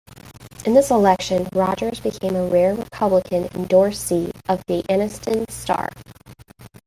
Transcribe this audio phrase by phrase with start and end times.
[0.65, 5.89] In this election, Rogers became a rare Republican endorsee of "The Anniston Star".